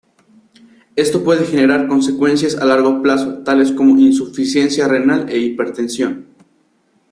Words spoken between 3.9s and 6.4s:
insuficiencia renal e hipertensión.